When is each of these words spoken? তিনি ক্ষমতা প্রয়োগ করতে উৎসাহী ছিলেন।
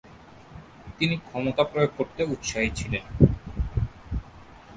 তিনি 0.97 1.15
ক্ষমতা 1.17 1.63
প্রয়োগ 1.63 1.91
করতে 1.97 2.21
উৎসাহী 2.33 2.69
ছিলেন। 2.75 3.03